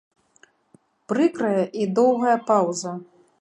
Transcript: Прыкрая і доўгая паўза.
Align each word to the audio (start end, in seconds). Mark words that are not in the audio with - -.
Прыкрая 1.13 1.61
і 1.83 1.87
доўгая 2.01 2.35
паўза. 2.49 2.97